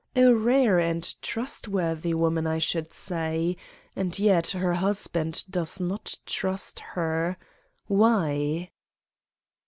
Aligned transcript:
A 0.15 0.33
rare 0.33 0.79
and 0.79 1.13
trustworthy 1.21 2.15
woman 2.15 2.47
I 2.47 2.57
should 2.57 2.91
say, 2.91 3.55
and 3.95 4.17
yet 4.17 4.47
her 4.47 4.73
husband 4.73 5.43
does 5.47 5.79
not 5.79 6.17
trust 6.25 6.79
her. 6.97 7.37
Why? 7.85 8.71